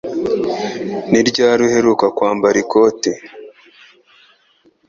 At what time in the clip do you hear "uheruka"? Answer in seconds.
1.67-2.05